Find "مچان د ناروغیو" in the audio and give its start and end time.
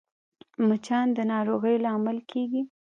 0.67-1.83